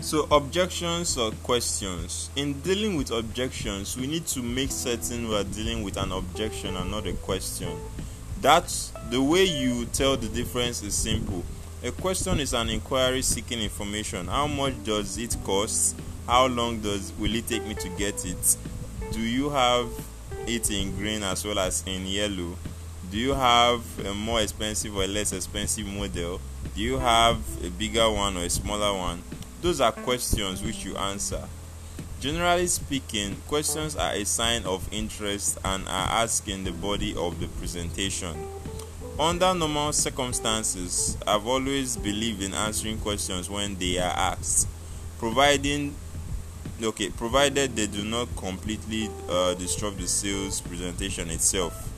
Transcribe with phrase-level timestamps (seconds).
[0.00, 2.30] So, objections or questions.
[2.36, 6.76] In dealing with objections, we need to make certain we are dealing with an objection
[6.76, 7.76] and not a question.
[8.40, 11.44] That's the way you tell the difference is simple.
[11.82, 14.28] A question is an inquiry seeking information.
[14.28, 15.96] How much does it cost?
[16.28, 18.56] How long does will it take me to get it?
[19.10, 19.88] Do you have
[20.46, 22.56] it in green as well as in yellow?
[23.10, 26.40] Do you have a more expensive or less expensive model?
[26.76, 29.22] Do you have a bigger one or a smaller one?
[29.60, 31.42] Those are questions which you answer.
[32.20, 37.40] Generally speaking, questions are a sign of interest and are asked in the body of
[37.40, 38.36] the presentation.
[39.18, 44.68] Under normal circumstances, I've always believed in answering questions when they are asked,
[45.18, 45.94] providing
[46.80, 51.88] okay, provided they do not completely uh, disrupt the sales presentation itself.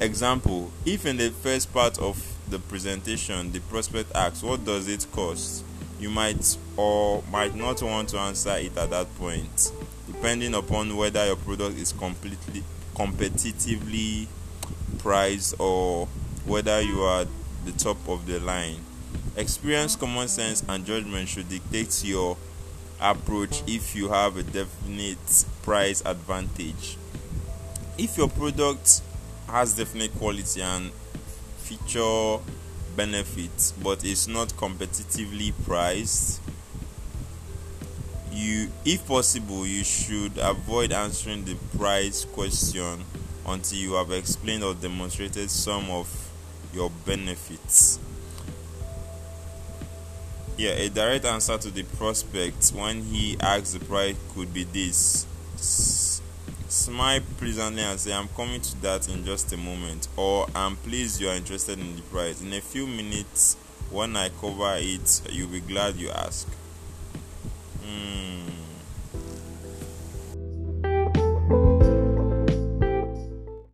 [0.00, 5.06] Example: If in the first part of the presentation the prospect asks, "What does it
[5.12, 5.62] cost?"
[6.04, 9.72] You might or might not want to answer it at that point,
[10.06, 12.62] depending upon whether your product is completely
[12.94, 14.26] competitively
[14.98, 16.06] priced or
[16.44, 17.24] whether you are
[17.64, 18.76] the top of the line.
[19.34, 22.36] Experience, common sense, and judgment should dictate your
[23.00, 26.98] approach if you have a definite price advantage.
[27.96, 29.00] If your product
[29.48, 30.92] has definite quality and
[31.60, 32.38] feature
[32.96, 36.40] benefits but it's not competitively priced.
[38.32, 43.04] You if possible you should avoid answering the price question
[43.46, 46.08] until you have explained or demonstrated some of
[46.72, 47.98] your benefits.
[50.56, 55.26] Yeah a direct answer to the prospect when he asks the price could be this
[56.74, 61.20] smile pleasantly and say, I'm coming to that in just a moment, or I'm pleased
[61.20, 62.42] you are interested in the price.
[62.42, 63.56] In a few minutes,
[63.90, 66.48] when I cover it, you'll be glad you ask.
[67.82, 68.63] Hmm.